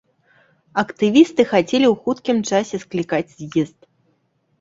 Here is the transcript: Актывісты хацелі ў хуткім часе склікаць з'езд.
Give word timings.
Актывісты 0.83 1.41
хацелі 1.51 1.87
ў 1.89 1.91
хуткім 2.05 2.37
часе 2.53 2.75
склікаць 2.85 3.29
з'езд. 3.43 3.77